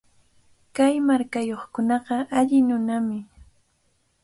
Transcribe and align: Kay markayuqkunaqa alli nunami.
Kay 0.75 0.95
markayuqkunaqa 1.07 2.15
alli 2.37 2.59
nunami. 2.67 3.19